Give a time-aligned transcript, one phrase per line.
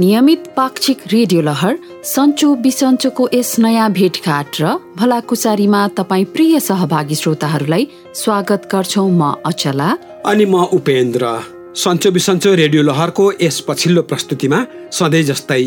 [0.00, 7.86] नियमित पाक्षिक रेडियो लहर सन्चो बिसन्चोको यस नयाँ भेटघाट र भलाकुसारीमा तपाईँ प्रिय सहभागी श्रोताहरूलाई
[8.20, 9.88] स्वागत गर्छौ म अचला।
[10.24, 11.32] अनि म उपेन्द्र।
[11.76, 14.64] सन्चो बिसन्चो रेडियो लहरको यस पछिल्लो प्रस्तुतिमा
[14.98, 15.62] सधैँ जस्तै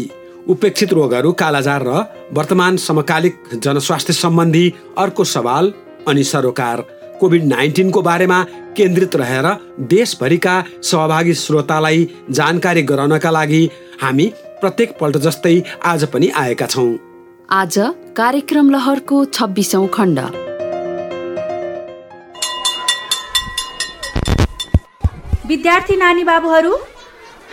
[0.50, 2.02] उपेक्षित रोगहरू कालाजार र
[2.34, 4.66] वर्तमान समकालिक जनस्वास्थ्य सम्बन्धी
[4.98, 5.74] अर्को सवाल
[6.10, 6.86] अनि सरोकार।
[7.22, 8.44] कोभिड नाइन्टिनको बारेमा
[8.78, 9.46] केन्द्रित रहेर
[9.88, 13.62] देशभरिका सहभागी श्रोतालाई जानकारी गराउनका लागि
[14.04, 14.26] हामी
[14.62, 15.52] प्रत्येक पल्ट जस्तै
[15.82, 16.90] आज पनि आएका छौँ।
[17.50, 17.76] आज
[18.18, 20.20] कार्यक्रम लहरको छब्बिसौँ खण्ड।
[25.48, 26.74] विद्यार्थी नानी बाबुहरू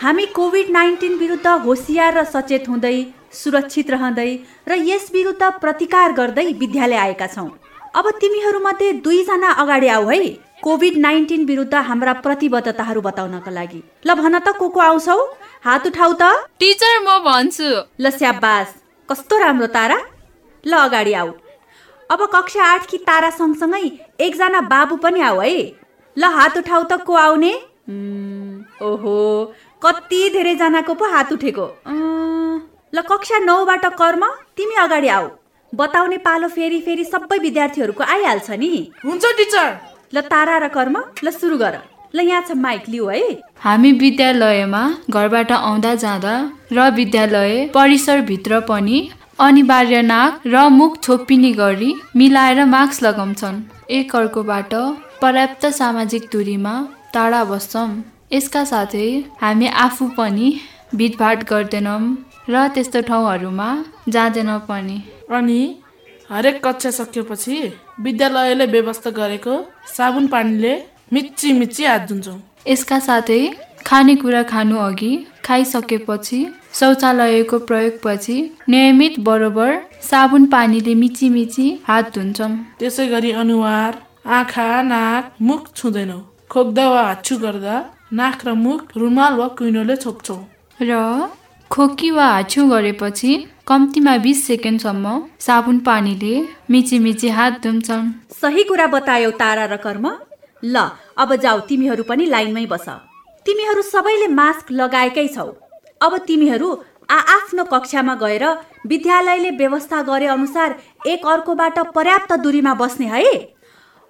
[0.03, 2.97] हामी कोभिड नाइन्टिन विरुद्ध होसियार र सचेत हुँदै
[3.35, 4.31] सुरक्षित रहँदै
[4.69, 7.49] र यस विरुद्ध प्रतिकार गर्दै विद्यालय आएका छौँ।
[7.95, 10.23] अब तिमीहरूमध्ये दुईजना अगाडि आऊ है।
[10.63, 15.17] कोभिड नाइन्टिन विरुद्ध हाम्रा प्रतिबद्धताहरू बताउनका लागि। ल भन त को को आउँछौ?
[15.65, 16.23] हात उठाउ त।
[16.61, 17.69] टिचर म भन्छु।
[18.01, 18.75] ल स्याबास
[19.09, 19.99] कस्तो राम्रो तारा।
[20.65, 21.31] ल अगाडि आऊ।
[22.11, 23.81] अब कक्षा आठ कि तारा सँगसँगै
[24.21, 25.57] एकजना बाबु पनि आऊ है।
[26.17, 27.53] ल हात उठाउ त को आउने?
[28.83, 29.17] ओहो
[29.83, 31.67] कति धेरैजनाको पो हात उठेको।
[32.93, 34.27] ल कक्षा नौबाट कर्म
[34.57, 35.29] तिमी अगाडि आऊ।
[35.73, 38.71] बताउने पालो फेरि फेरि सबै विद्यार्थीहरूको आइहाल्छ नि।
[39.05, 39.69] हुन्छ टिचर।
[40.13, 41.75] ल तारा र कर्म ल सुरु गर।
[42.15, 43.23] ल यहाँ छ माइक लिऊ है।
[43.65, 46.35] हामी विद्यालयमा घरबाट आउँदा जाँदा
[46.73, 48.99] र विद्यालय परिसरभित्र पनि
[49.41, 54.75] अनिवार्य नाक र मुख छोपिने गरी मिलाएर मास्क लगाउँछन्। एक अर्कोबाट
[55.23, 56.75] पर्याप्त सामाजिक दूरीमा
[57.15, 57.89] टाढा बस्छौँ
[58.33, 59.07] यसका साथै
[59.43, 60.49] हामी आफू पनि
[60.95, 62.03] भिडभाड गर्दैनौँ
[62.51, 63.69] र त्यस्तो ठाउँहरूमा
[64.09, 64.99] जाँदैनौँ पनि।
[65.31, 65.61] अनि
[66.31, 67.57] हरेक कक्षा सकिएपछि
[68.05, 69.55] विद्यालयले व्यवस्था गरेको
[69.97, 70.73] साबुन पानीले
[71.13, 72.39] मिची मिची हात धुन्छौँ
[72.69, 73.43] यसका साथै
[73.87, 75.13] खानेकुरा खानु अघि
[75.45, 76.41] खाइसकेपछि
[76.79, 78.37] शौचालयको प्रयोगपछि
[78.69, 79.71] नियमित बरोबर
[80.11, 83.93] साबुन पानीले मिची मिची हात धुन्छौँ। त्यसै गरी अनुहार
[84.39, 87.77] आँखा नाक मुख छुँदैनौँ। खोक्दा वा हाच्छु गर्दा
[88.13, 90.41] नाक र मुख रुमाल वा कुइनोले छोप्छौँ।
[90.81, 90.93] र
[91.71, 93.33] खोकी वा हाछु गरेपछि
[93.71, 95.07] कम्तीमा बिस सेकेन्डसम्म
[95.41, 96.35] साबुन पानीले
[96.71, 100.07] मिची मिची हात धुन्छन्। सही कुरा बतायौ तारा र कर्म।
[100.63, 100.77] ल
[101.17, 102.89] अब जाऊ तिमीहरू पनि लाइनमै बस।
[103.47, 105.47] तिमीहरू सबैले मास्क लगाएकै छौ।
[106.03, 106.69] अब तिमीहरू
[107.11, 108.45] आफ्नो कक्षामा गएर
[108.91, 110.75] विद्यालयले व्यवस्था गरे अनुसार
[111.07, 113.25] एक अर्कोबाट पर्याप्त दूरीमा बस्ने है?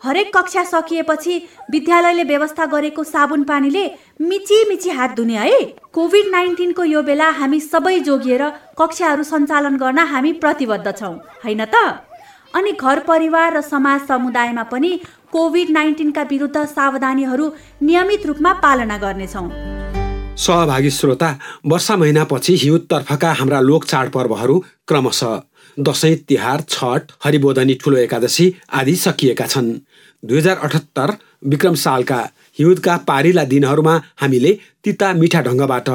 [0.02, 1.36] हरेक कक्षा सकिएपछि
[1.72, 3.84] विद्यालयले व्यवस्था गरेको साबुन पानीले
[4.20, 5.60] मिची मिची हात धुने है।
[5.92, 8.42] कोभिड नाइन्टिनको यो बेला हामी सबै जोगिएर
[8.78, 11.76] कक्षाहरू सञ्चालन गर्न हामी प्रतिबद्ध छौँ होइन त?
[12.54, 14.92] अनि घर परिवार र समाज समुदायमा पनि
[15.32, 17.50] कोभिड नाइन्टिनका विरुद्ध सावधानीहरू
[17.82, 19.48] नियमित रूपमा पालना गर्नेछौँ।
[20.36, 21.30] सहभागी श्रोता
[21.66, 25.40] वर्षा महिनापछि हिउँदतर्फका हाम्रा लोक चाडपर्वहरू क्रमशः
[25.76, 29.68] दसैँ तिहार छठ हरिबोधनी ठुलो एकादशी आदि सकिएका छन्।
[30.22, 31.12] दुई हजार अठहत्तर
[31.46, 32.20] विक्रम सालका
[32.58, 34.52] हिउँदका पारिला दिनहरूमा हामीले
[34.84, 35.88] तिता मिठा ढङ्गबाट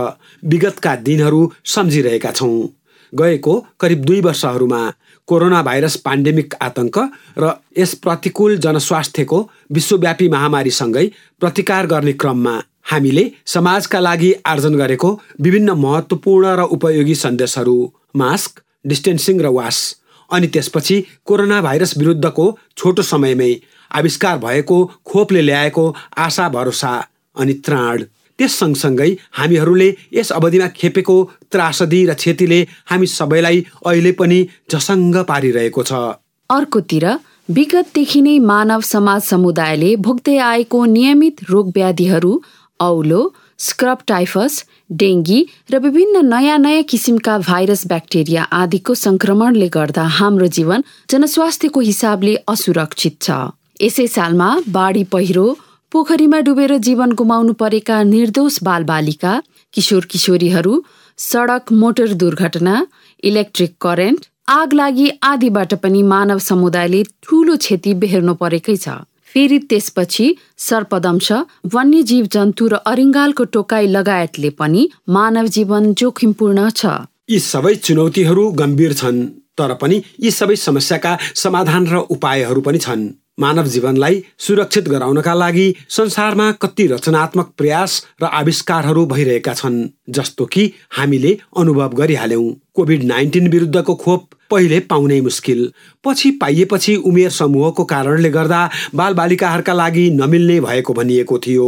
[0.44, 1.42] विगतका दिनहरू
[1.74, 2.68] सम्झिरहेका छौँ।
[3.14, 4.82] गएको करिब दुई वर्षहरूमा
[5.28, 6.98] कोरोना भाइरस पाण्डेमिक आतंक
[7.38, 9.40] र यस प्रतिकूल जनस्वास्थ्यको
[9.72, 11.06] विश्वव्यापी महामारीसँगै
[11.42, 12.56] प्रतिकार गर्ने क्रममा
[12.92, 15.12] हामीले समाजका लागि आर्जन गरेको
[15.42, 17.78] विभिन्न महत्त्वपूर्ण र उपयोगी सन्देशहरू
[18.16, 19.80] मास्क डिस्टेन्सिङ र वास
[20.30, 22.46] अनि त्यसपछि कोरोना भाइरस विरुद्धको
[22.78, 23.54] छोटो समयमै
[23.98, 25.86] आविष्कार भएको खोपले ल्याएको
[26.18, 26.94] आशा भरोसा
[27.36, 28.04] अनि त्राण।
[28.40, 31.18] त्यस सँगसँगै हामीहरूले यस अवधिमा खेपेको
[31.52, 32.60] त्रासदी र क्षतिले
[32.92, 34.40] हामी सबैलाई अहिले पनि
[34.72, 35.94] झसङ्ग पारिरहेको छ।
[36.50, 37.06] अर्कोतिर
[37.50, 42.32] विगतदेखि नै मानव समाज समुदायले भोग्दै आएको नियमित रोग व्याधिहरू
[42.80, 43.22] औलो
[43.60, 44.54] स्क्रब टाइफस
[44.92, 45.40] डेङ्गी
[45.72, 53.16] र विभिन्न नयाँ नयाँ किसिमका भाइरस ब्याक्टेरिया आदिको संक्रमणले गर्दा हाम्रो जीवन जनस्वास्थ्यको हिसाबले असुरक्षित
[53.22, 53.38] छ।
[53.81, 55.45] यसै सालमा बाढी पहिरो
[55.92, 59.33] पोखरीमा डुबेर जीवन गुमाउनु परेका निर्दोष बालबालिका
[59.74, 60.74] किशोर किशोरीहरू
[61.19, 62.75] सडक मोटर दुर्घटना
[63.24, 68.95] इलेक्ट्रिक करेन्ट आग लागि आदिबाट पनि मानव समुदायले ठूलो क्षति बेहोर्नु परेकै छ।
[69.33, 70.27] फेरि त्यसपछि
[70.66, 71.31] सर्पदंश
[71.74, 74.83] वन्यजीव जन्तु र अरिङ्गालको टोकाई लगायतले पनि
[75.18, 76.94] मानव जीवन जोखिमपूर्ण छ।
[77.33, 79.22] यी सबै चुनौतीहरू गम्भीर छन्
[79.57, 81.13] तर पनि यी सबै समस्याका
[81.44, 83.06] समाधान र उपायहरू पनि छन्।
[83.40, 90.72] मानव जीवनलाई सुरक्षित गराउनका लागि संसारमा कति रचनात्मक प्रयास र आविष्कारहरू भइरहेका छन् जस्तो कि
[90.92, 95.72] हामीले अनुभव गरिहाल्यौं। कोभिड नाइन्टिन विरुद्धको खोप पहिले पाउनै मुस्किल।
[96.04, 101.68] पछि पाइएपछि उमेर समूहको कारणले गर्दा बालबालिकाहरूका लागि नमिल्ने भएको भनिएको थियो।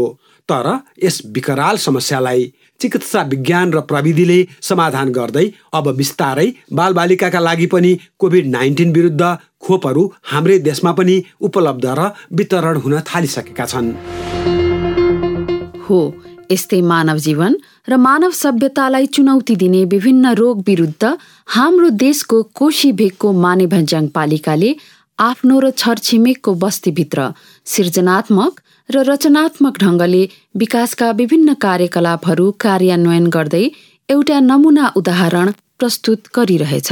[0.50, 7.92] तर यस विकराल समस्यालाई चिकित्सा विज्ञान र प्रविधिले समाधान गर्दै अब बिस्तारै बालबालिकाका लागि पनि
[8.20, 9.24] कोभिड नाइन्टिन विरुद्ध
[9.62, 13.94] खोपहरू हाम्रै देशमा पनि उपलब्ध र वितरण हुन थालिसकेका छन्।
[15.86, 16.00] हो
[16.52, 17.56] यस्तै मानव जीवन
[17.90, 21.04] र मानव सभ्यतालाई चुनौती दिने विभिन्न रोग विरुद्ध
[21.56, 24.70] हाम्रो देशको कोशी भेगको माने भन्ज्याङ पालिकाले
[25.20, 27.28] आफ्नो र छरछिमेकको बस्तीभित्र
[27.66, 30.24] सृजनात्मक र रचनात्मक ढङ्गले
[30.56, 33.66] विकासका विभिन्न कार्यकलापहरू कार्यान्वयन गर्दै
[34.10, 36.92] एउटा नमुना उदाहरण प्रस्तुत गरिरहेछ।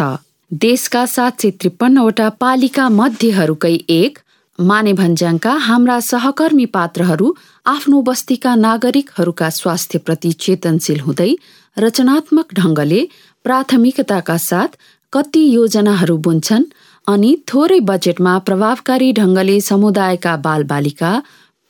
[0.51, 4.19] देशका सात सय त्रिपन्नवटा पालिका मध्येहरूकै एक
[4.59, 7.31] माने भन्ज्याङका हाम्रा सहकर्मी पात्रहरू
[7.65, 11.31] आफ्नो बस्तीका नागरिकहरूका स्वास्थ्यप्रति चेतनशील हुँदै
[11.77, 13.01] रचनात्मक ढङ्गले
[13.45, 14.77] प्राथमिकताका साथ
[15.13, 16.69] कति योजनाहरू बुन्छन्
[17.07, 21.11] अनि थोरै बजेटमा प्रभावकारी ढङ्गले समुदायका बालबालिका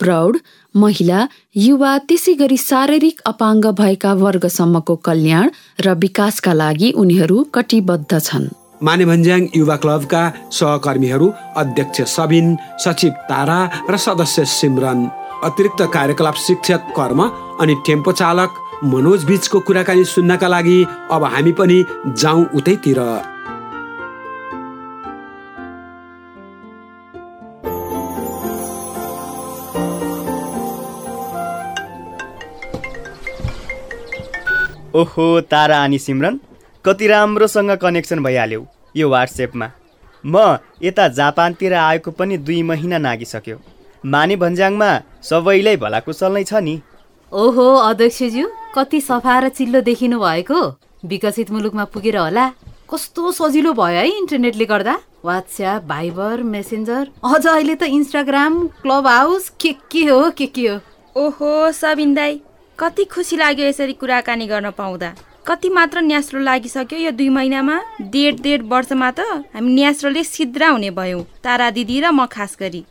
[0.00, 0.36] प्रौढ
[0.74, 1.20] महिला
[1.56, 5.46] युवा त्यसै गरी शारीरिक अपाङ्ग भएका वर्गसम्मको कल्याण
[5.80, 8.48] र विकासका लागि उनीहरू कटिबद्ध छन्।
[8.82, 10.22] माने भन्ज्याङ युवा क्लबका
[10.52, 13.60] सहकर्मीहरू अध्यक्ष सबिन सचिव तारा
[13.90, 15.00] र सदस्य सिमरन।
[15.44, 17.20] अतिरिक्त कार्यकलाप शिक्षक कर्म
[17.60, 18.50] अनि टेम्पो चालक
[18.84, 20.78] मनोज बीचको कुराकानी सुन्नका लागि
[21.10, 21.78] अब हामी पनि
[22.20, 23.00] जाउँ उतैतिर।
[34.96, 36.38] ओहो तारा अनि सिमरन
[36.84, 38.60] कति राम्रोसँग कनेक्सन भइहाल्यो
[38.96, 39.68] यो वाट्सएपमा
[40.24, 43.56] म यता जापानतिर आएको पनि दुई महिना नागिसक्यो।
[44.04, 44.90] माने भन्ज्याङमा
[45.22, 46.74] सबैलाई भलाकुशल नै छ नि।
[47.32, 50.60] ओहो अध्यक्षज्यू कति सफा र चिल्लो देखिनु भएको।
[51.04, 52.46] विकसित मुलुकमा पुगेर होला।
[52.90, 59.48] कस्तो सजिलो भयो है इन्टरनेटले गर्दा। वाट्सएप भाइबर मेसेन्जर अझ अहिले त इन्स्टाग्राम क्लब हाउस
[59.60, 60.80] के के हो के के हो।
[61.16, 62.40] ओहो सबिन दाई
[62.78, 65.08] कति खुसी लाग्यो यसरी कुराकानी गर्न पाउँदा?
[65.48, 67.76] कति मात्र न्यास्रो लागिसक्यो यो दुई महिनामा?
[68.12, 69.20] डेढ डेढ वर्षमा त
[69.54, 72.84] हामी न्यास्रोले सिद्रा हुने भयौँ। तारा दिदी र म खास गरी।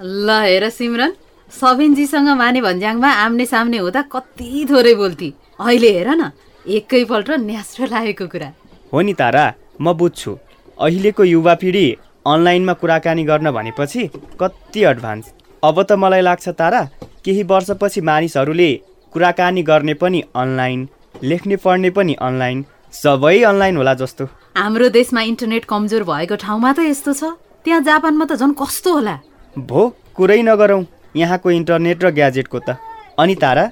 [0.00, 1.12] ल हेर सिमरन।
[1.52, 5.28] सबिनजीसँग माने भन्ज्याङमा आम्ने सामने हुँदा कति थोरै बोल्थे
[5.60, 6.32] अहिले हेर न
[6.64, 8.48] एकैपल्ट न्यास्रो लागेको कुरा।
[8.92, 9.44] हो नि तारा
[9.80, 10.32] म बुझ्छु।
[10.80, 11.86] अहिलेको युवा पिँढी
[12.24, 14.08] अनलाइनमा कुराकानी गर्न भनेपछि
[14.40, 15.24] कति एडभान्स
[15.62, 16.82] अब त मलाई लाग्छ तारा
[17.24, 18.72] केही वर्षपछि मानिसहरूले
[19.12, 20.88] कुराकानी गर्ने पनि अनलाइन
[21.22, 24.24] लेख्ने पढ्ने पनि अनलाइन सबै अनलाइन होला जस्तो।
[24.56, 27.32] हाम्रो देशमा इन्टरनेट कमजोर भएको ठाउँमा त यस्तो छ।
[27.64, 29.16] त्यहाँ जापानमा त झन् कस्तो होला?
[29.56, 29.82] भो
[30.16, 30.84] कुरै नगरौँ।
[31.16, 32.76] यहाँको इन्टरनेट र ग्याजेटको त।
[33.18, 33.64] अनि तारा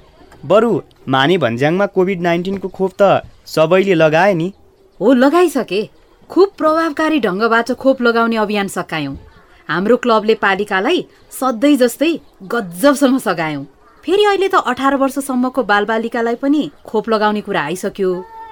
[0.45, 0.71] बरु
[1.07, 4.47] माने भन्ज्याङमा कोभिड नाइन्टिनको खोप त सबैले लगाए नि।
[4.99, 5.81] हो लगाइसके।
[6.29, 9.15] खुब प्रभावकारी ढङ्गबाट खोप लगाउने अभियान सकायौँ।
[9.69, 12.11] हाम्रो क्लबले पालिकालाई सधैँ जस्तै
[12.53, 13.65] गजबसँग सघायौँ।
[14.05, 18.09] फेरि अहिले त अठार वर्षसम्मको बालबालिकालाई पनि खोप लगाउने कुरा आइसक्यो।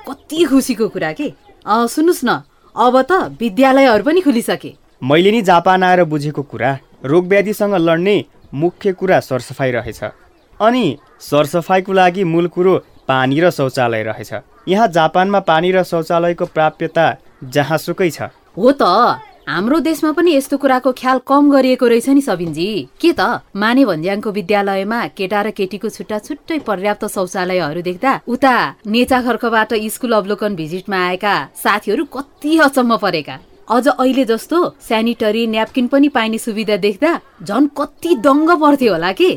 [0.08, 1.28] कति खुसीको कुरा के?
[1.66, 2.42] सुन्नुहोस् न
[2.76, 6.72] अब त विद्यालयहरू पनि खुलिसके। मैले नि जापान आएर बुझेको कुरा
[7.06, 8.16] रोग व्याधिसँग लड्ने
[8.54, 10.02] मुख्य कुरा सरसफाइ रहेछ।
[10.60, 10.86] अनि
[11.22, 12.74] सरसफाइको लागि मूल कुरो
[13.08, 14.34] पानी र शौचालय रहेछ।
[14.68, 17.06] यहाँ जापानमा पानी र शौचालयको प्राप्यता
[17.46, 18.84] जहाँसुकै छ। हो त।
[19.48, 23.44] हाम्रो देशमा पनि यस्तो कुराको ख्याल कम गरिएको रहेछ नि सबिनजी। के त?
[23.52, 28.54] माने भन्ज्याङको विद्यालयमा केटा र केटीको छुट्टा छुट्टै पर्याप्त शौचालयहरू देख्दा उता
[28.88, 33.36] नेचा खर्कबाट स्कुल अवलोकन भिजिटमा आएका साथीहरू कति अचम्म परेका।
[33.68, 37.12] अझ अहिले जस्तो सेनिटरी न्यापकिन पनि पाइने सुविधा देख्दा
[37.44, 39.30] झन् कति दङ्ग पर्थ्यो होला कि?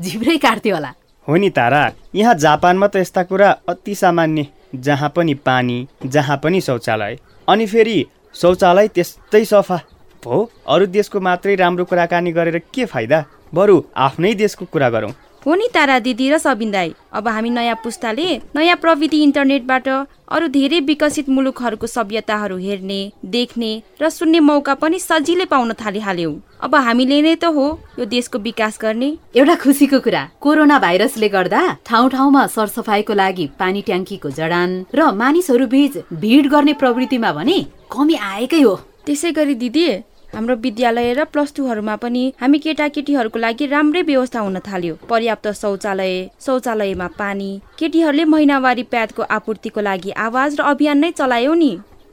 [0.00, 0.90] जिब्रै काट्थ्यो होला।
[1.26, 6.60] हो नि तारा यहाँ जापानमा त यस्ता कुरा अति सामान्य जहाँ पनि पानी जहाँ पनि
[6.60, 7.98] शौचालय। अनि फेरि
[8.34, 9.78] शौचालय त्यस्तै सफा।
[10.22, 13.24] हो अरू देशको मात्रै राम्रो कुराकानी गरेर के फाइदा?
[13.54, 15.12] बरु आफ्नै देशको कुरा गरौँ।
[15.46, 20.48] हो नि तारा दिदी र सबिन दाई अब हामी नयाँ पुस्ताले नयाँ प्रविधि इन्टरनेटबाट अरू
[20.48, 23.70] धेरै विकसित मुलुकहरूको सभ्यताहरू हेर्ने देख्ने
[24.02, 27.66] र सुन्ने मौका पनि सजिलै पाउन थालिहाल्यौँ। अब हामीले नै त हो
[27.98, 33.82] यो देशको विकास गर्ने। एउटा खुसीको कुरा कोरोना भाइरसले गर्दा ठाउँ ठाउँमा सरसफाइको लागि पानी
[33.82, 37.58] ट्याङ्कीको जडान र मानिसहरू बीच भिड गर्ने प्रवृत्तिमा भने
[37.90, 38.74] कमी आएकै हो।
[39.06, 39.86] त्यसै गरी दिदी
[40.34, 46.12] हाम्रो विद्यालय र प्लस टूहरूमा पनि हामी केटाकेटीहरूको लागि राम्रै व्यवस्था हुन थाल्यो। पर्याप्त शौचालय
[46.40, 47.48] शौचालयमा पानी
[47.78, 51.70] केटीहरूले महिनावारी प्याडको आपूर्तिको लागि आवाज र अभियान नै चलायो नि।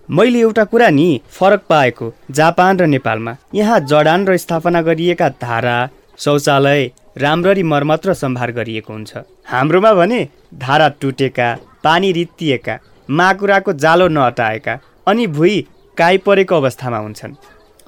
[0.10, 5.78] मैले एउटा कुरा नि फरक पाएको जापान र नेपालमा। यहाँ जडान र स्थापना गरिएका धारा
[6.20, 10.20] शौचालय राम्ररी मर्मत र सम्भार गरिएको हुन्छ। हाम्रोमा भने
[10.58, 11.48] धारा टुटेका
[11.84, 12.78] पानी रित्तिएका
[13.10, 15.64] माकुराको जालो नअटाएका अनि भुइँ
[15.98, 17.36] काइ परेको अवस्थामा हुन्छन्।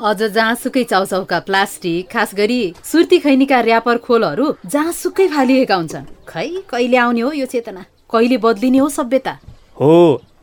[0.01, 6.97] अझ जहाँसुकै चाउचाउका प्लास्टिक खास गरी सुर्ती खैनीका ऱ्यापर खोलहरू जहाँसुकै फालिएका हुन्छन्। खै कहिले
[6.97, 7.81] आउने हो यो चेतना?
[8.09, 9.33] कहिले बदलिने हो सभ्यता?
[9.77, 9.91] हो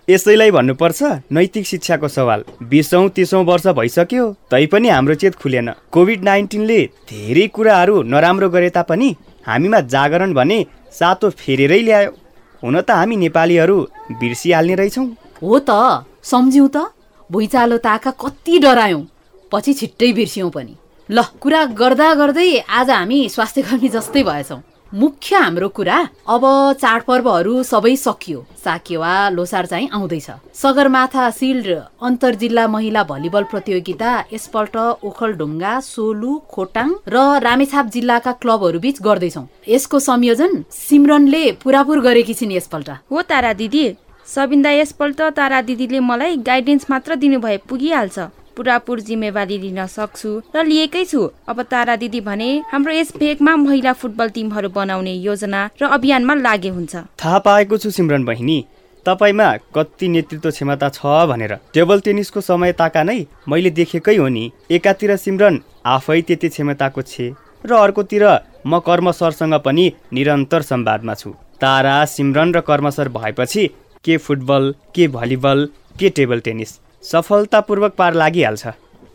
[0.08, 6.78] यसैलाई भन्नुपर्छ नैतिक शिक्षाको सवाल। बिसौँ तिसौँ वर्ष भइसक्यो तैपनि हाम्रो चेत खुलेन। कोभिड नाइन्टिनले
[7.10, 9.10] धेरै कुराहरू नराम्रो गरे तापनि
[9.46, 10.60] हामीमा जागरण भने
[10.92, 12.14] सातो फेरेरै ल्यायो।
[12.62, 13.76] हुन त हामी नेपालीहरू
[14.22, 15.06] बिर्सिहाल्ने रहेछौँ।
[15.42, 15.70] हो त
[16.22, 16.90] सम्झ्यौँ त।
[17.30, 19.04] भुइँचालो ताका कति डरायौँ।
[19.52, 20.74] पछि छिट्टै बिर्स्यौँ पनि।
[21.08, 24.60] ल कुरा गर्दा गर्दै आज हामी स्वास्थ्य कर्मी जस्तै भएछौँ।
[24.92, 25.96] मुख्य हाम्रो कुरा
[26.32, 26.44] अब
[26.80, 31.66] चाडपर्वहरू सबै सकियो। साकेवा लोसार चाहिँ आउँदैछ। सगरमाथा सिल्ड
[32.08, 39.44] अन्तर जिल्ला महिला भलिबल प्रतियोगिता यसपल्ट ओखलढुङ्गा सोलु खोटाङ र रामेछाप जिल्लाका क्लबहरू बीच गर्दैछौ।
[39.68, 43.84] यसको संयोजन सिमरनले पुरापुर गरेकी छिन् यसपल्ट। हो तारा दिदी।
[44.26, 48.18] सबिन्दा यसपल्ट तारा दिदीले मलाई गाइडेन्स मात्र दिनुभए पुगिहाल्छ।
[48.58, 53.92] पुरापुर जिम्मेवारी लिन सक्छु र लिएकै छु। अब तारा दिदी भने हाम्रो यस भेगमा महिला
[53.94, 58.58] फुटबल टिमहरू बनाउने योजना र अभियानमा लागे हुन्छ। थाहा पाएको छु सिमरन बहिनी
[59.06, 61.00] तपाईँमा कति नेतृत्व क्षमता छ
[61.30, 67.02] भनेर। टेबल टेनिसको समय ताका नै मैले देखेकै हो नि एकातिर सिमरन आफै त्यति क्षमताको
[67.02, 67.26] छे
[67.64, 68.24] र अर्कोतिर
[68.66, 71.30] म कर्मसरसँग पनि निरन्तर संवादमा छु।
[71.62, 73.66] तारा सिमरन र कर्मसर भएपछि
[74.04, 78.66] के फुटबल के भलिबल के टेबल टेनिस। सफलतापूर्वक पार लागिहाल्छ।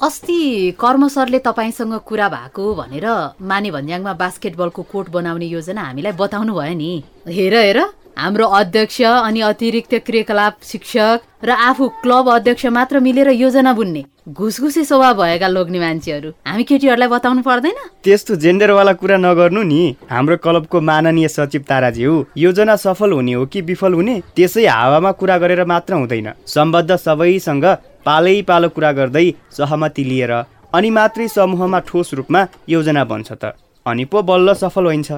[0.01, 0.39] अस्ति
[0.79, 3.07] कर्म सरले तपाईँसँग कुरा भएको भनेर
[3.41, 6.91] माने भन्ज्याङमा बास्केटबलको कोर्ट बनाउने योजना हामीलाई बताउनु भयो नि।
[7.27, 7.79] हेर हेर
[8.17, 14.83] हाम्रो अध्यक्ष अनि अतिरिक्त क्रियाकलाप शिक्षक र आफू क्लब अध्यक्ष मात्र मिलेर योजना बुन्ने। घुसघुसे
[14.85, 17.77] स्वभाव भएका लोग्ने मान्छेहरू। हामी केटीहरूलाई बताउनु पर्दैन?
[18.03, 23.61] त्यस्तो जेन्डरवाला कुरा नगर्नु नि। हाम्रो क्लबको माननीय सचिव ताराज्यू योजना सफल हुने हो कि
[23.61, 27.65] विफल हुने त्यसै हावामा कुरा गरेर मात्र हुँदैन। सम्बद्ध सबैसँग
[28.05, 30.31] पालै पालो कुरा गर्दै सहमति लिएर
[30.71, 35.11] अनि मात्रै समूहमा ठोस रूपमा योजना बन्छ त। अनि पो बल्ल सफल हुन्छ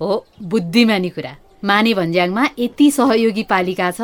[0.00, 1.32] हो बुद्धिमानी कुरा।
[1.64, 4.00] माने भन्ज्याङमा यति सहयोगी पालिका छ।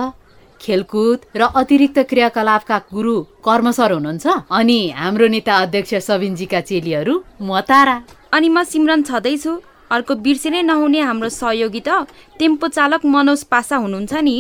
[0.61, 3.15] खेलकुद र अतिरिक्त क्रियाकलापका गुरु
[3.47, 7.97] कर्मसर हुनुहुन्छ। अनि हाम्रो नेता अध्यक्ष सबिनजीका चेलीहरू म तारा।
[8.33, 9.53] अनि म सिमरन छँदैछु।
[9.91, 12.07] अर्को बिर्सिनै नहुने हाम्रो सहयोगी त
[12.39, 14.35] टेम्पो चालक मनोज पासा हुनुहुन्छ नि।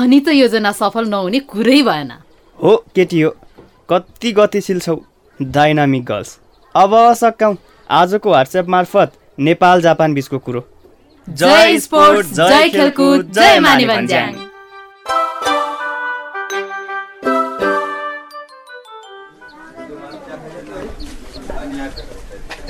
[0.00, 2.12] अनि त योजना सफल नहुने कुरै भएन।
[2.58, 3.30] हो केटी हो।
[3.88, 4.96] कति गतिशील छौ।
[5.40, 6.38] डाइनामिक गर्ल्स
[6.74, 7.56] अब सकाउँ
[7.90, 10.62] आजको वाट्सएप मार्फत नेपाल जापान बिचको कुरो।
[11.28, 14.53] जय स्पोर्ट्स जय खेलकुद जय माने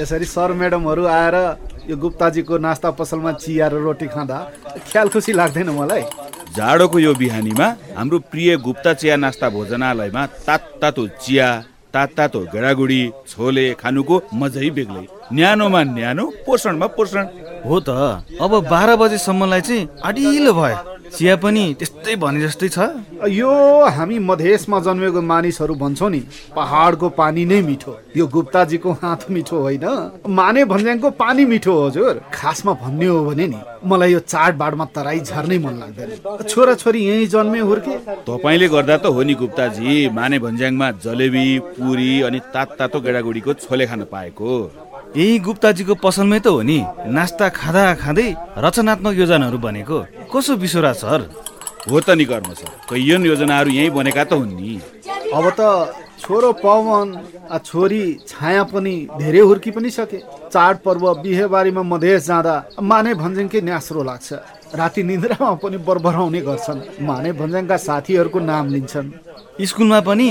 [0.00, 1.36] यसरी सर म्याडमहरू आएर
[1.90, 4.38] यो गुप्ताजीको नास्ता पसलमा चिया र रोटी खाँदा
[4.90, 6.02] ख्याल खुसी लाग्दैन मलाई।
[6.56, 11.48] जाडोको यो बिहानीमा हाम्रो प्रिय गुप्ता चिया नास्ता भोजनालयमा तात तातो चिया
[11.94, 17.24] तात तातो गेडागुडी छोले खानुको मजै बेग्लै। न्यानोमा न्यानो पोषणमा पोषण।
[17.66, 17.88] हो त
[18.42, 22.78] अब बाह्र बजेसम्मलाई चाहिँ अडिलो भयो। चिया पनि त्यस्तै भने जस्तै छ।
[23.28, 23.52] यो
[23.96, 26.20] हामी मधेसमा जन्मेको मानिसहरू भन्छौँ नि
[26.56, 29.86] पहाडको पानी नै मिठो। यो गुप्ताजीको हात मिठो होइन।
[30.28, 35.20] माने भन्ज्याङको पानी मिठो हो हजुर। खासमा भन्ने हो भने नि मलाई यो चाडबाडमा तराई
[35.20, 36.10] झर्नै मन लाग्दैन।
[36.48, 37.94] छोराछोरी यहीँ जन्मे हुर्के।
[38.24, 41.46] तपाईँले गर्दा त हो नि गुप्ताजी माने भन्ज्याङमा जलेबी
[41.76, 44.50] पुरी अनि तात तातो गेडागुडीको छोले खान पाएको।
[45.16, 46.78] यही गुप्ताजीको पसलमै त हो नि।
[47.16, 48.28] नास्ता खाँदा खाँदै
[48.64, 49.98] रचनात्मक योजनाहरू बनेको।
[50.32, 51.20] कसो बिसोरा सर?
[51.90, 54.72] हो त नि कर्म सर। कैयन योजनाहरू यहीँ बनेका त हुन् नि।
[55.30, 55.60] अब त
[56.22, 57.08] छोरो पवन
[57.46, 60.18] आ छोरी छाया पनि धेरै हुर्की पनि सके।
[60.50, 64.28] चाडपर्व बिहेबारीमा मधेस जाँदा माने भन्ज्याङकै न्यास्रो लाग्छ।
[64.74, 69.08] राति निन्द्रामा पनि बरबराउने गर्छन्। माने भन्ज्याङका साथीहरूको नाम लिन्छन्।
[69.62, 70.28] स्कुलमा पनि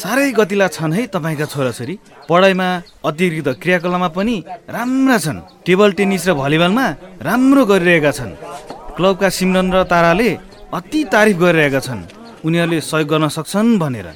[0.00, 1.94] साह्रै गतिला छन् है तपाईँका छोराछोरी।
[2.28, 2.68] पढाइमा
[3.04, 4.36] अतिरिक्त क्रियाकलापमा पनि
[4.74, 6.86] राम्रा छन्। टेबल टेनिस र भलिबलमा
[7.20, 8.32] राम्रो गरिरहेका छन्।
[8.96, 10.30] क्लबका सिमरन र ताराले
[10.72, 12.00] अति तारिफ गरिरहेका छन्।
[12.46, 14.08] उनीहरूले सहयोग गर्न सक्छन् भनेर।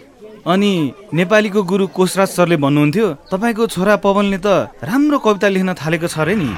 [0.47, 0.73] अनि
[1.13, 6.35] नेपालीको गुरु कोशराज सरले भन्नुहुन्थ्यो तपाईँको छोरा पवनले त राम्रो कविता लेख्न थालेको छ अरे
[6.41, 6.51] नि।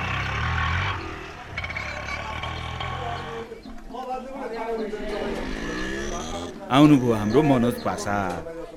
[6.70, 8.16] आउनुभयो हाम्रो मनोज पासा।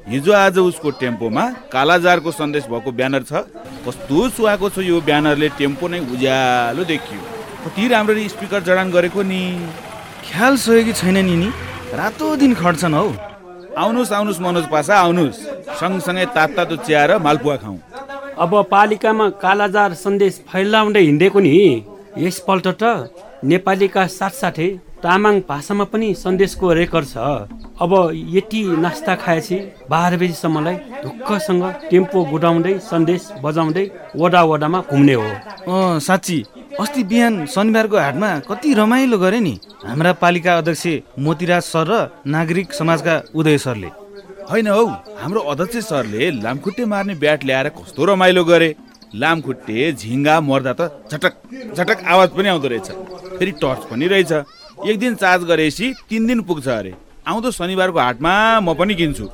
[0.08, 3.44] हिजो आज उसको टेम्पोमा कालाजारको सन्देश भएको ब्यानर छ।
[3.84, 7.20] कस्तो सुहाएको छ यो ब्यानरले टेम्पो नै उज्यालो देखियो।
[7.64, 9.42] कति राम्ररी स्पिकर जडान गरेको नि।
[10.24, 11.50] ख्याल सहयोगी छैन नि नि
[11.92, 13.08] रातो दिन खट्छन् हौ।
[13.76, 15.40] आउनुहोस् आउनुहोस् मनोज पासा आउनुहोस्।
[15.80, 17.80] सँगसँगै तात तातो चिया मालपुवा खाउँ।
[18.40, 21.52] अब पालिकामा कालाजार सन्देश फैलाउँदै हिँडेको नि।
[22.18, 22.84] यसपल्ट त
[23.44, 24.70] नेपालीका साथसाथै
[25.04, 27.18] तामाङ भाषामा पनि सन्देशको रेकर्ड छ।
[27.82, 27.92] अब
[28.36, 29.58] यति नास्ता खाएपछि
[29.90, 35.30] बाह्र बजीसम्मलाई ढुक्कसँग टेम्पो गुडाउँदै सन्देश बजाउँदै वडा वडामा घुम्ने हो।
[35.68, 36.38] अँ साँच्ची
[36.80, 39.56] अस्ति बिहान शनिबारको हाटमा कति रमाइलो गरे नि।
[39.88, 40.86] हाम्रा पालिका अध्यक्ष
[41.20, 43.90] मोतीराज सर र नागरिक समाजका उदय सरले।
[44.52, 44.86] होइन हौ
[45.22, 48.70] हाम्रो अध्यक्ष सरले लामखुट्टे मार्ने ब्याट ल्याएर कस्तो रमाइलो गरे।
[49.16, 50.82] लामखुट्टे झिङ्गा मर्दा त
[51.12, 51.34] झटक
[51.76, 52.88] झटक आवाज पनि आउँदो रहेछ।
[53.38, 54.34] फेरि टर्च पनि रहेछ।
[54.82, 56.94] एक दिन चार्ज गरेपछि तिन दिन पुग्छ अरे।
[57.28, 59.26] आउँदो शनिबारको हाटमा म पनि किन्छु।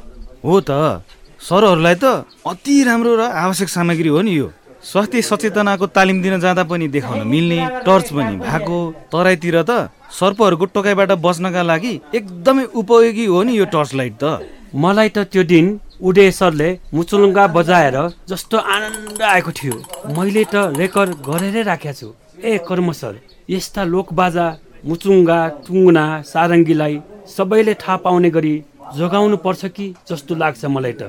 [0.43, 1.01] हो त।
[1.39, 4.47] सरहरूलाई त अति राम्रो र आवश्यक सामग्री हो नि यो।
[4.83, 8.77] स्वास्थ्य सचेतनाको तालिम दिन जाँदा पनि देखाउन मिल्ने टर्च पनि भएको
[9.11, 9.89] तराईतिर त
[10.19, 14.43] सर्पहरूको टोकाइबाट बच्नका लागि एकदमै उपयोगी हो नि यो टर्च लाइट त।
[14.75, 15.65] मलाई त त्यो दिन
[16.03, 17.97] उडे सरले मुचुलुङ्गा बजाएर
[18.29, 19.75] जस्तो आनन्द आएको थियो।
[20.11, 22.07] मैले त रेकर्ड गरेरै राखेको छु।
[22.43, 23.13] ए कर्म सर
[23.49, 24.45] यस्ता लोकबाजा
[24.85, 26.99] मुचुङ्गा टुङ्गना सारङ्गीलाई
[27.37, 28.55] सबैले थाहा पाउने गरी
[28.97, 31.03] जोगाउनु पर्छ कि जस्तो लाग्छ मलाई त।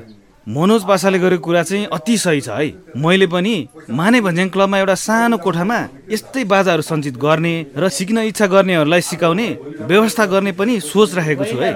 [0.46, 3.54] मनोज पासाले गरेको कुरा चाहिँ अति सही छ है। मैले पनि
[3.92, 5.78] माने भन्ज्याङ क्लबमा एउटा सानो कोठामा
[6.10, 9.48] यस्तै बाजाहरू सञ्चित गर्ने र सिक्न इच्छा गर्नेहरूलाई सिकाउने
[9.84, 11.72] व्यवस्था गर्ने पनि सोच राखेको छु है।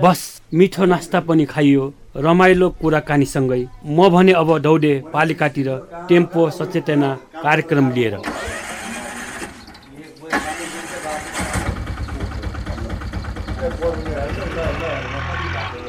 [0.00, 0.20] बस
[0.56, 5.68] मिठो नास्ता पनि खाइयो रमाइलो कुराकानीसँगै। म भने अब दौडे पालिकातिर
[6.08, 7.08] टेम्पो सचेतना
[7.44, 8.14] कार्यक्रम लिएर।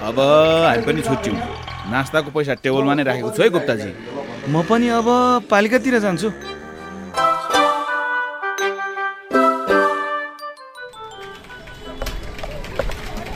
[0.02, 1.38] अब हामी पनि छुट्यौँ।
[1.92, 3.90] नास्ताको पैसा टेबलमा नै राखेको छु है गुप्ताजी।
[4.52, 5.08] म पनि अब
[5.48, 6.30] पालिकातिर जान्छु।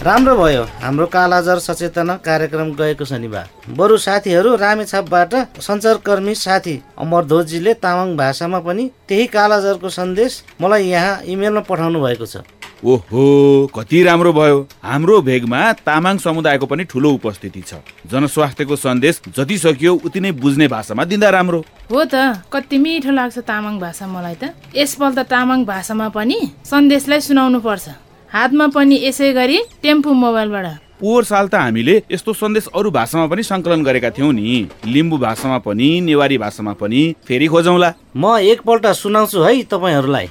[0.05, 8.09] राम्रो भयो। हाम्रो कालाजार सचेतना कार्यक्रम गएको शनिबार। बरु साथीहरू रामेछापबाट सञ्चारकर्मी साथी अमरध्वजीले तामाङ
[8.17, 12.35] भाषामा पनि त्यही कालाजारको सन्देश मलाई यहाँ इमेलमा पठाउनु भएको छ।
[12.83, 17.79] ओहो कति राम्रो भयो। हाम्रो भेगमा तामाङ समुदायको पनि ठुलो उपस्थिति छ।
[18.11, 23.37] जनस्वास्थ्यको सन्देश जति सकियो उति नै बुझ्ने भाषामा दिँदा राम्रो। हो त कति मिठो लाग्छ
[23.47, 27.89] तामाङ भाषा मलाई त। यसपल्ट तामाङ भाषामा पनि सन्देशलाई सुनाउनु पर्छ।
[28.29, 30.67] हातमा पनि यसै गरी टेम्पो मोबाइलबाट।
[30.99, 35.57] पोहोर साल त हामीले यस्तो सन्देश अरू भाषामा पनि सङ्कलन गरेका थियौँ नि। लिम्बू भाषामा
[35.63, 40.27] पनि नेवारी भाषामा पनि फेरि खोजौँला। म एकपल्ट सुनाउँछु है तपाईँहरूलाई।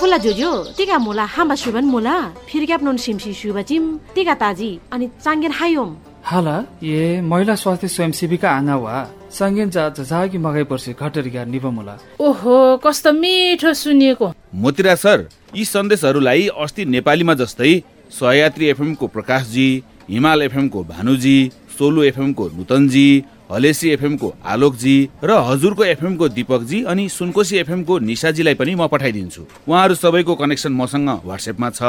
[0.00, 2.16] ख्याफुला जोजो टिका मुला हाम्बा सुबन मुला
[2.48, 3.84] फिरक्याप नोन सिमसी सुबचिम
[4.16, 5.90] टिका ताजी अनि चाङ्गेन हायोम।
[6.24, 8.96] हाला ए महिला स्वास्थ्य स्वयंसेविका आँगा वा
[9.28, 16.48] सङ्गेन जा जजागी मगाइ पर्छ घटरिया निपमुला ओहो कस्तो मिठो सुनिएको। मोतिरा सर यी सन्देशहरूलाई
[16.64, 17.72] अस्ति नेपालीमा जस्तै
[18.20, 19.68] सहयात्री एफएमको प्रकाशजी
[20.08, 21.38] हिमाल एफएमको भानुजी
[21.76, 23.08] सोलु एफएमको नुतनजी
[23.50, 29.94] हलेसी एफएमको आलोकजी र हजुरको एफएमको दिपकजी अनि सुनकोशी एफएमको निशाजीलाई पनि म पठाइदिन्छु। उहाँहरू
[29.94, 31.80] सबैको कनेक्सन मसँग वाट्सएपमा छ।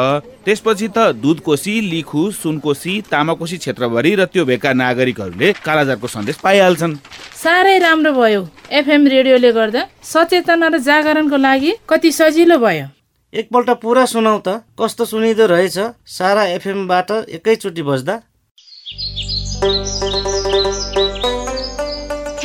[0.45, 6.95] त्यसपछि त दुधकोशी लिखु सुनकोशी तामाकोशी क्षेत्रभरि र त्यो भेगका नागरिकहरूले कालाजारको सन्देश पाइहाल्छन्।
[7.43, 12.87] साह्रै राम्रो भयो। एफएम रेडियोले गर्दा सचेतना र जागरणको लागि कति सजिलो भयो।
[13.33, 15.77] एकपल्ट पुरा सुनाउ त। कस्तो सुनिँदो रहेछ?
[16.03, 18.15] सारा एफएमबाट एकैचोटि बज्दा।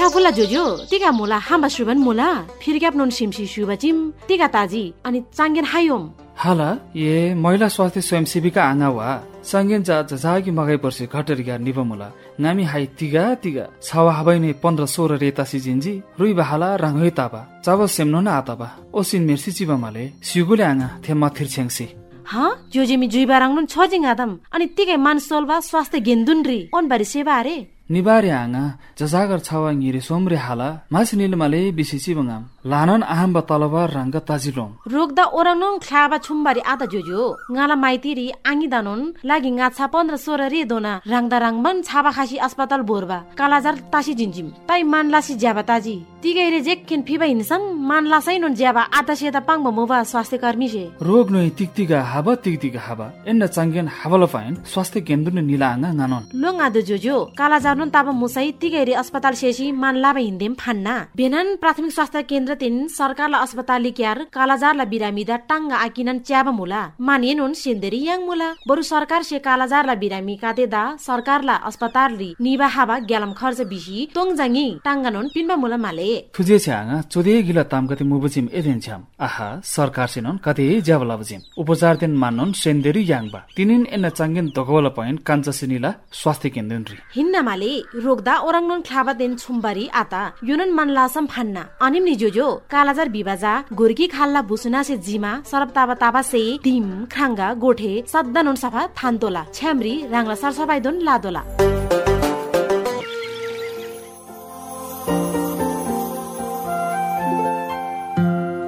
[0.07, 2.29] ख्याफुला जोजो टिका मुला हाम्बा सुबन मुला
[2.63, 3.97] फिरक्याप नोन सिमसी सुबचिम
[4.31, 6.03] टिका ताजी अनि चाङ्गेन हायोम।
[6.43, 9.09] हाला ए महिला स्वास्थ्य स्वयंसेविका आँगा वा
[9.51, 14.85] सङ्गेन जा जजागी मगाइ पर्छ घटरिया निपमुला नामी हाई तिगा तिगा छावा हबै नै पन्ध्र
[14.95, 18.67] सोह्र रेता सिजिन्जी रुई बहाला राङ्गै ताबा चाब सेम्नो न आताबा
[18.99, 21.87] ओसिन मेर्सी चिबामाले सिगुले आँगा थेम्मा थिर्छ्याङ्सी
[22.31, 22.35] ह
[22.75, 27.37] जोजेमी जुइबा राङ्नुन छ जिङ आदम अनि तिकै मान सोलबा स्वास्थ्य गेन्दुन रि ओनबारी सेवा
[27.49, 27.59] रे
[27.91, 28.65] निबारे आङा
[28.99, 35.25] जजागर छावा ङिरे सोमरे हाला मास निलमाले बिसिसी बङाम लानन आहाम्बा तलबार रंग ताजिलोम रोगदा
[35.39, 37.23] ओरानुन ख्लाबा छुम्बारी आदा जोजो।
[37.55, 42.83] ngaला माइतिरी आङि दानुन। लागि ngaछा पन्ध्र सोह्र रे दोना। राङदा राङबन छाबा खासी अस्पताल
[42.91, 48.83] बोरबा। कालाजार तासी जिन्जिम ताइ मानलासी ज्याबा ताजी। तिगैरे जेक्किन फिबा हिनसम मानलासै नुन ज्याबा
[48.99, 53.87] आदा सेता पाङबा मुबा स्वास्थ्य कर्मी से रोग noi tiktiga haba tiktiga haba enna changgen
[53.99, 58.95] habala fain स्वास्थ्य केन्द्र निला आङा nganon लोङ आदो जोजो। कालाजार नुन ताबा मुसै तिगैरे
[59.03, 65.37] अस्पताल सेसी मानलाबा हिन्देम फान्ना। बेनन प्राथमिक स्वास्थ्य केन्द्र तिन सरकारला अस्पताल क्यार कालाजारला बिरामीदा
[65.51, 71.55] टाङ्गा आकिनन च्याबा मुला मानिएनुन सेन्देरी याङ मुला बरु सरकार से कालाजारला बिरामी कातेदा सरकारला
[71.69, 76.97] अस्पताल रि निबा हाबा ग्यालम खर्च बिसी तोङजाङि टाङ्गानुन पिन्बा मुला माले खुजे छे आङा
[77.13, 82.13] चोदे गिला ताम कति मुबजिम एदेन छ्याम आहा सरकार सिनन कति ज्याबला बजिम उपचार दिन
[82.23, 87.73] मानन सेन्देरी याङबा तिनिन एन्ना चाङ्गेन दगवला पॉइंट काञ्चा सिनिला स्वास्थ्य केन्द्र रि हिन्ना माले
[88.07, 94.43] रोगदा ओराङनुन ख्लाबा देन छुम्बारी आता युनन मानलासम फान्ना अनिम निजोजो कालाजार बिबाजा गोर्की खाल्ला
[94.43, 100.35] भुसुना से जिमा सरब ताबा ताबा से दिम खाङ्गा गोठे सद्दानुन सफा थान्तोला छ्याम्री राङ्ला
[100.35, 101.43] सरसफाइ दोन लादोला।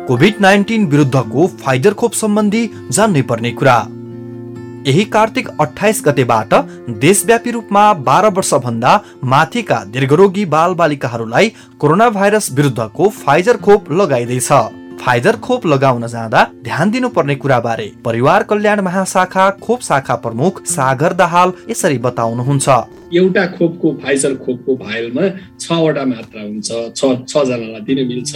[0.08, 3.76] कोभिड नाइन्टिन विरुद्धको फाइजर खोप सम्बन्धी जान्नै पर्ने कुरा।
[4.88, 6.54] यही कार्तिक अठाइस गतेबाट
[7.00, 8.92] देशव्यापी रूपमा बाह्र वर्षभन्दा
[9.24, 14.52] माथिका दीर्घरोगी बाल बालिकाहरूलाई कोरोना भाइरस विरुद्धको फाइजर खोप लगाइँदैछ।
[15.00, 21.52] फाइजर खोप लगाउन जाँदा ध्यान दिनुपर्ने कुराबारे परिवार कल्याण महाशाखा खोप शाखा प्रमुख सागर दाहाल
[21.70, 22.68] यसरी बताउनुहुन्छ।
[23.16, 25.28] एउटा खोपको फाइजर खोपको भाइलमा
[25.60, 28.32] छवटा मात्रा हुन्छ छ छजनालाई दिन मिल्छ।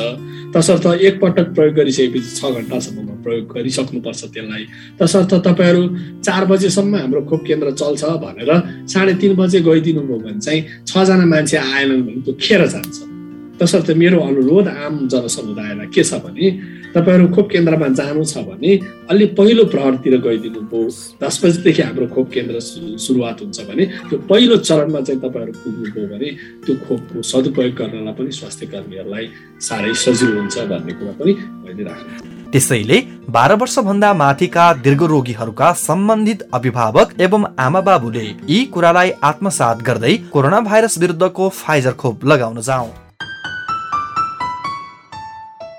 [0.55, 4.65] तसर्थ एकपटक प्रयोग गरिसकेपछि छ घन्टासम्ममा प्रयोग गरिसक्नुपर्छ त्यसलाई।
[5.01, 5.83] तसर्थ तपाईँहरू
[6.25, 8.51] चार बजेसम्म हाम्रो खोप केन्द्र चल्छ भनेर
[8.89, 13.12] साढे तिन बजे गइदिनु भयो भने चाहिँ छजना मान्छे आएनन् भने त्यो खेर जान्छ।
[13.61, 16.51] तसर्थ मेरो अनुरोध आम जनसमुदायलाई के छ भने
[16.95, 18.71] तपाईँहरू खोप केन्द्रमा जानु छ भने
[19.11, 20.89] अलि पहिलो प्रहरतिर गइदिनु भयो
[21.23, 22.61] दस बजीदेखि हाम्रो खोप केन्द्र
[23.07, 26.31] सुरुवात हुन्छ भने त्यो पहिलो चरणमा चाहिँ तपाईँहरू पुग्नुभयो भने
[26.67, 29.29] त्यो खोपको सदुपयोग गर्नलाई पनि स्वास्थ्य कर्मीहरूलाई
[29.69, 31.33] साह्रै सजिलो हुन्छ भन्ने कुरा पनि
[31.65, 32.99] मैले राख्नु त्यसैले
[33.35, 40.61] बाह्र वर्षभन्दा माथिका दीर्घ रोगीहरूका सम्बन्धित अभिभावक एवं आमा बाबुले यी कुरालाई आत्मसात गर्दै कोरोना
[40.69, 42.91] भाइरस विरुद्धको फाइजर खोप लगाउन जाउँ।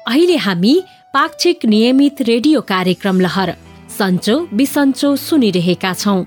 [0.05, 0.73] अहिले हामी
[1.13, 3.51] पाक्षिक नियमित रेडियो कार्यक्रम लहर
[3.89, 6.25] सन्चो बिसन्चो सुनिरहेका छौँ।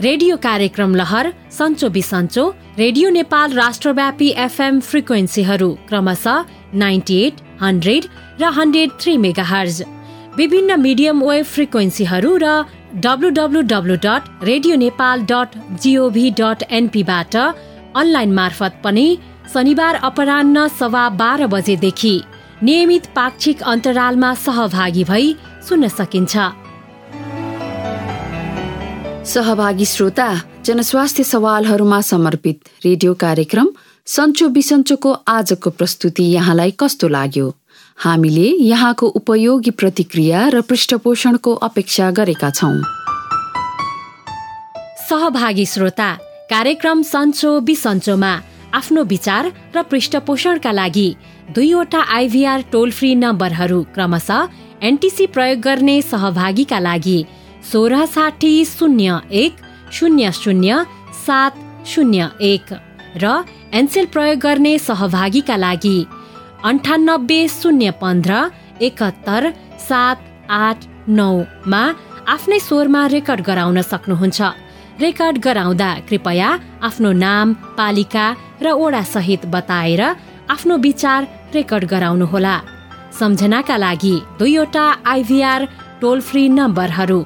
[0.00, 2.44] रेडियो कार्यक्रम लहर सन्चो बिसन्चो
[2.78, 8.04] रेडियो नेपाल राष्ट्रव्यापी एफएम फ्रिक्वेन्सीहरू क्रमशः नाइन्टी एट हन्ड्रेड
[8.40, 9.82] र हन्ड्रेड थ्री मेगाहर्ज।
[10.36, 12.54] विभिन्न मिडियम वेभ फ्रिक्वेन्सीहरू र
[13.06, 19.06] WWW dot radio Nepal dot GOV dot एनपीबाट online मार्फत पनि
[19.52, 22.16] शनिबार अपरान्न सवा बाह्र बजेदेखि
[22.62, 25.36] नियमित पाक्षिक अन्तरालमा सहभागी भई
[25.68, 26.36] सुन्न सकिन्छ।
[29.26, 30.28] सहभागी श्रोता
[30.64, 33.68] जनस्वास्थ्य सवालहरूमा समर्पित रेडियो कार्यक्रम
[34.06, 37.54] सन्चो बिसन्चोको आजको प्रस्तुति यहाँलाई कस्तो लाग्यो?
[37.98, 42.82] हामीले यहाँको उपयोगी प्रतिक्रिया र पृष्ठपोषणको अपेक्षा गरेका छौँ।
[45.08, 46.12] सहभागी श्रोता
[46.50, 48.40] कार्यक्रम सन्चो बिसन्चोमा
[48.78, 51.08] आफ्नो विचार र पृष्ठपोषणका लागि
[51.54, 54.46] दुईवटा आइभीआर टोल फ्री नम्बरहरू क्रमशः
[54.88, 57.18] एनटिसी प्रयोग गर्ने सहभागीका लागि
[57.72, 59.54] सोह्र साठी शून्य एक
[59.98, 60.82] शून्य शून्य
[61.26, 62.72] सात शून्य एक
[63.22, 63.40] र
[63.78, 65.98] एनसेल प्रयोग गर्ने सहभागीका लागि
[66.64, 68.42] अन्ठानब्बे शून्य पन्ध्र
[68.86, 69.50] एकहत्तर
[69.88, 70.16] सात
[70.50, 71.82] आठ नौमा
[72.34, 74.40] आफ्नै स्वरमा रेकर्ड गराउन सक्नुहुन्छ।
[75.00, 76.48] रेकर्ड गराउँदा कृपया
[76.88, 78.26] आफ्नो नाम पालिका
[78.62, 80.02] र ओडा सहित बताएर
[80.50, 82.56] आफ्नो विचार रेकर्ड गराउनुहोला।
[83.18, 85.64] सम्झनाका लागि दुईवटा आइभीआर
[86.00, 87.20] टोल फ्री नम्बरहरू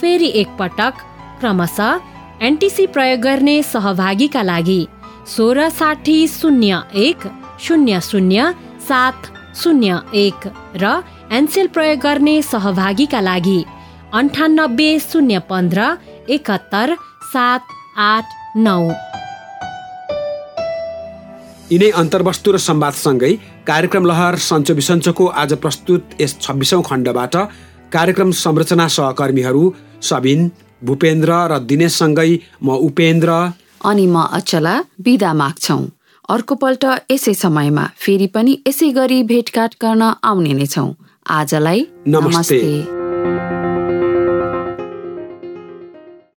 [0.00, 0.94] फेरि एकपटक
[1.40, 2.00] क्रमशः
[2.46, 4.80] एनटिसी प्रयोग गर्ने सहभागीका लागि
[5.36, 7.26] सोह्र साठी शून्य एक
[7.66, 8.52] शून्य शून्य
[8.88, 9.30] सात
[9.62, 10.48] शून्य एक
[10.82, 10.92] र
[11.32, 13.60] एनसेल प्रयोग गर्ने सहभागीका लागि
[14.20, 15.94] अन्ठानब्बे शून्य पन्ध्र
[16.34, 16.94] एकहत्तर
[17.34, 17.62] सात
[18.06, 18.26] आठ
[18.66, 18.80] नौ।
[21.72, 23.32] यिनै अन्तर्वस्तु र संवादसँगै
[23.68, 27.34] कार्यक्रम लहर सन्चो बिसन्चोको आज प्रस्तुत यस छब्बिसौँ खण्डबाट
[27.92, 29.64] कार्यक्रम संरचना सहकर्मीहरू
[30.08, 30.40] सबिन
[30.82, 32.30] भूपेन्द्र र दिनेशसँगै
[32.62, 33.30] म उपेन्द्र।
[33.90, 35.78] अनि म अचला बिदा माग्छौ।
[36.28, 40.86] अर्को पल्ट यसै समयमा फेरि पनि यसै गरी भेटघाट गर्न आउने नै छौ।
[41.38, 43.03] आजलाई नमस्ते। नमस्ते।